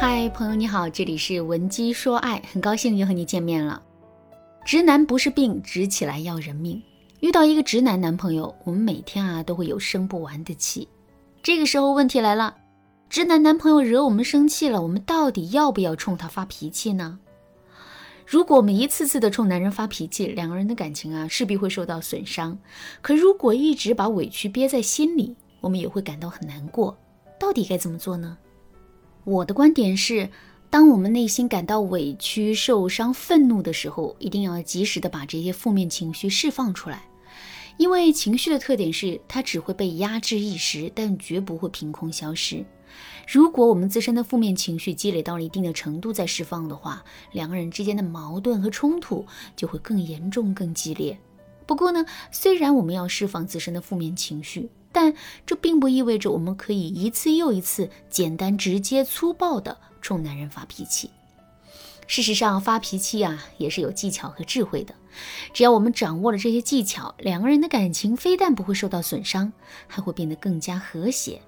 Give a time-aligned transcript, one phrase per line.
[0.00, 3.82] 嗨，朋友你好，这里是文姬说爱，很高兴又和你见面了。
[4.64, 6.82] 直男不是病，直起来要人命。
[7.20, 10.88] 遇到一个直男男朋友，我们每天啊都会有生不完的气。
[11.42, 12.56] 这个时候问题来了，
[13.10, 17.18] 直男男朋友惹我们生气了，我们到底要不要冲他发脾气呢？
[18.24, 22.58] 如果我们一次次的冲男人发脾气，两个人的感情啊势必会受到损伤。
[23.02, 26.96] 可如果一直把委屈憋在心里，我们也会感到很难过。
[27.38, 28.38] 到底该怎么做呢？
[29.30, 30.28] 我的观点是，
[30.70, 37.04] 当我们内心感到委屈、受伤、愤怒的时候，一定要及时的把这些负面情绪释放出来。
[37.76, 42.64] 因为情绪的特点是，它只会被压制一时，但绝不会凭空消失。
[43.28, 51.16] 如果我们自身的负面情绪积累到了一定的程度再释放的话，两个人之间的矛盾和冲突就会更严重、更激烈。
[51.66, 54.68] 不过呢，虽然我们要释放自身的负面情绪，
[55.00, 55.14] 但
[55.46, 61.08] 这并不意味着我们可以一次又一次简单、直接、粗暴地冲男人发脾气。
[62.06, 64.94] 事实上，发脾气啊也是有技巧和智慧的。
[65.54, 69.50] 只要我们掌握了这些技巧，两个人的感情非但不会受到损伤，
[69.86, 71.40] 还会变得更加和谐。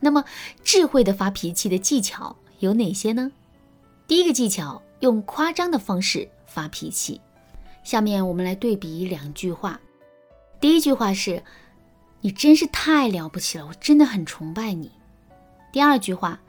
[0.00, 0.24] 那么，
[0.62, 3.30] 智慧的发脾气的技巧有哪些呢？
[4.08, 7.20] 第一个技巧，用夸张的方式发脾气。
[7.82, 9.78] 下面我们来对比两句话。
[10.58, 11.42] 第一句话是。
[12.24, 14.90] 你真是太了不起了，我真的很崇拜你。
[15.70, 16.40] 第二句话，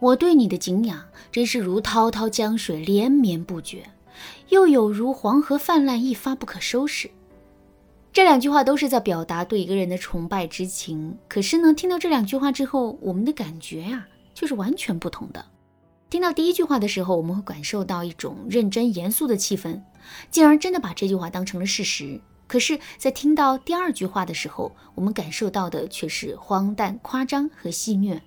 [0.00, 3.90] 我对你的敬仰真是如滔滔江水连绵不绝，
[4.48, 7.10] 又有如黄河泛滥一发不可收拾。
[8.10, 11.18] 这两句话都是在表达对一个人的崇拜之情。
[11.28, 15.44] 可是呢，听到这两句话之后，我们的感觉呀却是完全不同的。
[16.08, 19.82] 听到第一句话的时候，我们会感受到一种认真严肃的气氛，
[20.30, 22.18] 进而真的把这句话当成了事实。
[22.52, 28.20] 可是，在听到第二句话的时候，我们感受到的却是荒诞、夸张和戏谑。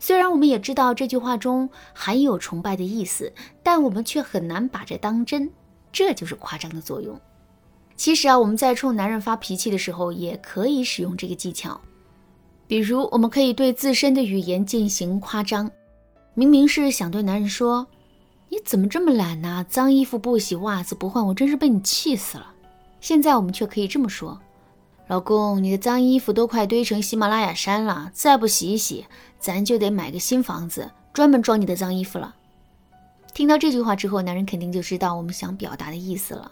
[0.00, 3.30] 虽然我们也知道这句话中含有崇拜的意思，
[3.62, 5.50] 但我们却很难把这当真。
[5.92, 7.20] 这就是夸张的作用。
[7.96, 11.78] 其实啊，我们在冲男人发脾气的时候，也可以使用这个技巧。
[12.66, 15.70] 比如，我们可以对自身的语言进行夸张。
[16.32, 17.88] 明明是想对男人说
[18.48, 19.66] ：“你怎么这么懒呢？
[19.68, 22.52] 脏衣服不洗，袜子不换，我真是被你气死了。”
[23.04, 24.40] 现在我们却可以这么说
[25.08, 29.04] ：“老公，你的脏衣服都快堆成喜马拉雅山了，再不洗一洗，
[29.38, 32.34] 咱就得买个新房子，专门装你的脏衣服了。”
[33.34, 36.50] 听到这句话之后，男人肯定就知道我们想表达的意思了。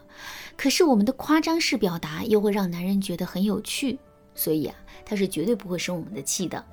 [0.55, 3.97] 可是我们的夸张式表达又会让男人觉得很有趣，
[4.35, 6.63] 所以啊，他是绝对不会生我们的气的。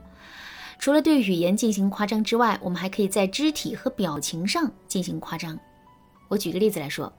[0.79, 5.59] 除了对语言进行夸张之外，我们还可以在肢体和表情上进行夸张。
[6.29, 7.11] 我举个例子来说。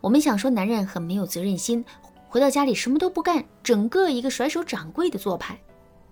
[0.00, 1.84] 我们想说男人很没有责任心，
[2.28, 5.58] 回到家里什么都不干，整个一个甩手掌柜的做派，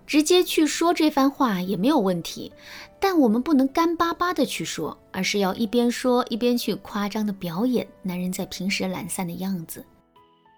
[0.06, 2.52] 直接去说这番话也没有问题。
[2.98, 9.84] 但我们不能干巴巴的去说，而是要一边说一边去夸张的表演男人在平时懒散的样子。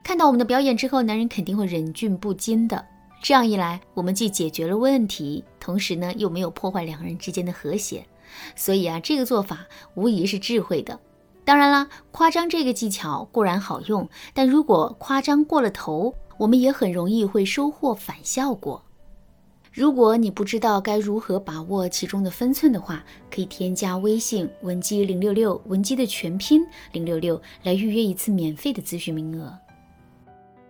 [0.05, 2.83] 看到我们的表演之后，男人肯定会忍俊不禁的。
[3.21, 8.07] 这样一来，我们既解决了问题，同时呢又没有破坏两人之间的和谐。
[8.55, 10.99] 所以啊，这个做法无疑是智慧的。
[11.49, 18.85] 当然啦，夸张这个技巧固然好用，但如果夸张过了头，我们也很容易会收获反效果。
[19.73, 26.61] 如果你不知道该如何把握其中的分寸的话，可以添加微信文姬零六六，文姬的全拼
[26.93, 29.51] 零六六，来预约一次免费的咨询名额。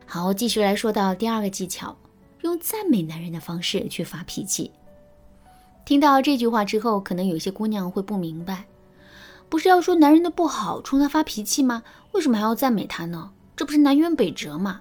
[0.07, 1.97] 好，继续来说到第二个技巧，
[2.43, 4.71] 用赞美男人的方式去发脾气。
[5.85, 8.65] 听到这句话之后，可能有些姑娘会不明白。
[9.49, 11.83] 不是要说男人的不好，冲他发脾气吗？
[12.13, 13.31] 为什么还要赞美他呢？
[13.57, 14.81] 这不是南辕北辙吗？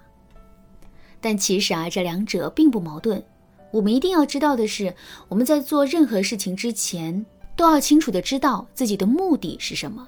[1.20, 3.24] 但其实啊，这两者并不矛盾。
[3.72, 4.94] 我们一定要知道的是，
[5.28, 10.08] 我们在做任何事情之前，都要清楚的知道自己的目的是什么。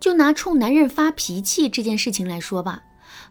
[0.00, 2.82] 就拿冲男人发脾气这件事情来说吧，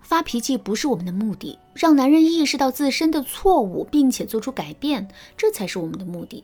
[0.02, 6.44] 发脾气不是我们的目的，让男人意识到自身的错误，并且做出改变，这才是我们的目的。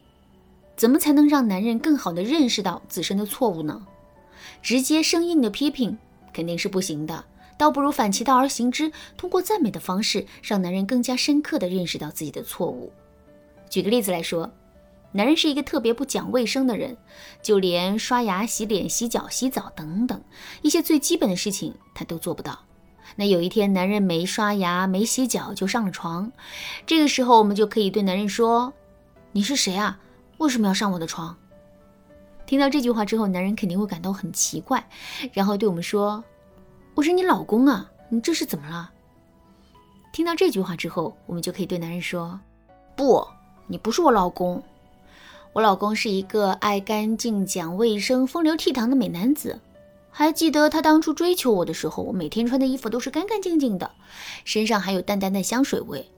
[0.78, 3.86] 怎么才能让男人更好的认识到自身的错误呢？
[4.62, 5.98] 直接生硬的批评
[6.32, 7.26] 肯定是不行的，
[7.58, 12.94] 倒不如反其道而行之，通过赞美的方式，让男人更加深刻的认识到自己的错误。
[13.70, 14.50] 举个例子来说，
[15.12, 16.96] 男人是一个特别不讲卫生的人，
[17.42, 20.22] 就连刷牙、洗脸、洗脚、洗澡等等
[20.62, 22.60] 一些最基本的事情他都做不到。
[23.16, 26.32] 那有一天，男人没刷牙、没洗脚就上了床，
[26.86, 28.72] 这个时候我们就可以对男人说
[29.32, 30.00] ：“你是谁啊？”
[30.38, 31.36] 为什么要上我的床？
[32.46, 34.88] 听到这句话之后，男人肯定会感到很奇怪，
[35.34, 36.24] 然后对我们说
[36.96, 38.92] ：“我是你老公啊，你这是怎么了？”
[40.14, 42.40] 听到这句话之后，我们就可以对男人说
[42.96, 43.28] ：“不，
[43.68, 44.64] 你不是我老公，
[45.54, 49.60] 我老公是一个爱干净、讲卫生、风流倜傥的美男子。
[50.10, 53.92] 还记得他当初追求我的时候，我每天穿的衣服都是干干净净的，
[54.46, 56.10] 身上还有淡淡的香水味。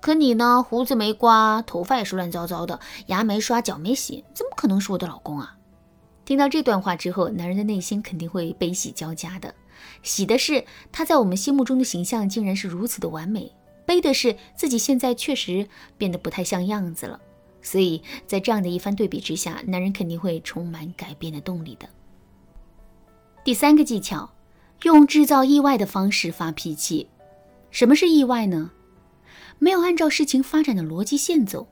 [0.00, 5.56] 可你呢，胡子没刮，头发也是乱糟糟的，牙没刷，脚没洗，怎么可能是我的老公啊？
[6.24, 9.54] 听到这段话之后，男人的内心肯定会悲喜交加的。
[10.02, 13.52] 喜的是他在我们心目中的形象竟然是如此的完美，
[13.84, 15.68] 悲的是自己现在确实
[15.98, 17.20] 变得不太像样子了。
[17.60, 21.88] 所以在这样的一番对比之下，男人肯定会充满改变的动力的。
[23.44, 24.30] 第三个技巧，
[24.82, 27.08] 用制造意外的方式发脾气。
[27.70, 28.70] 什么是意外呢？
[29.60, 31.68] 没有按照事情发展的逻辑线走，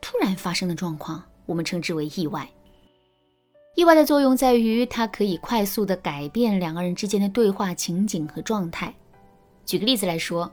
[0.00, 2.48] 突然发生的状况，我们称之为意外。
[3.74, 8.94] 意外的作用在于，它可以快速的改变两个人之间的对话情景和状态。
[9.66, 10.50] 举个例子来说。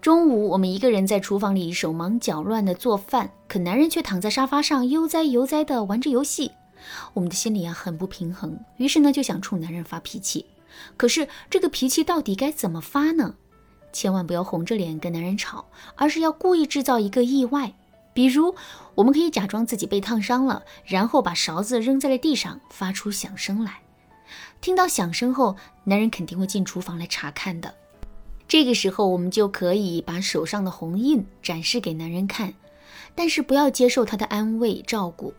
[0.00, 6.50] 中午，我们一个人在厨房里手忙脚乱的做饭，可男人却躺在沙发上悠哉悠哉地玩着游戏。
[7.14, 10.44] 我们的心里啊很不平衡，于是呢就想冲男人发脾气。
[10.96, 13.36] 可是这个脾气到底该怎么发呢？
[13.92, 15.66] 千万不要红着脸跟男人吵，
[15.96, 17.72] 而是要故意制造一个意外。
[18.14, 18.54] 比如，
[18.94, 23.80] 我们可以假装自己被烫伤了，然后把勺子扔在了地上，发出响声来。
[24.60, 27.74] 听到响声后，男人肯定会进厨房来查看的。
[28.46, 32.52] 这个时候，我们就可以把手上的红印展示给男人看，
[33.14, 35.32] 但是不要接受他的安慰照顾。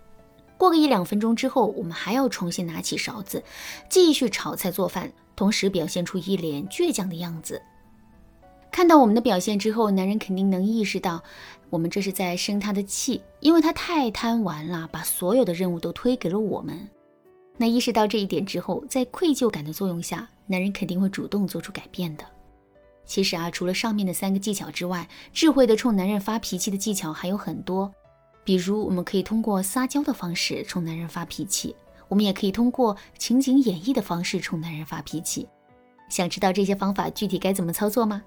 [0.58, 3.44] 过个一两分钟之后，我们还要重新拿起勺子，
[3.88, 7.62] 继续炒菜做饭，同时表现出一脸倔强的样子。
[8.74, 11.22] 看到我们的表现之后，男人肯定能意识到
[11.70, 16.90] 我们这是在生他的气，因为他太贪玩了，把所有的任务都推给了我们。
[17.56, 22.26] 那意识到这一点之后，在愧疚感的作用下，男人肯定会主动做出改变的。
[23.06, 27.94] 其实啊，除了上面的三个技巧之外，智慧的冲男人发脾气的技巧还有很多。
[28.44, 31.76] 比如，我们可以通过撒娇的方式冲男人发脾气；
[32.08, 35.48] 我们也可以通过情景演绎的方式冲男人发脾气。
[36.14, 38.22] 想知道这些方法具体该怎么操作吗？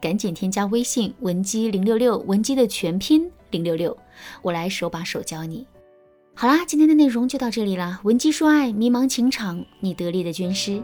[0.00, 3.94] 赶紧添加微信文姬零六六，文姬的全拼零六六，
[4.40, 5.66] 我来手把手教你。
[6.34, 8.00] 好啦，今天的内容就到这里啦。
[8.04, 10.82] 文姬说爱，迷茫情场，你得力的军师。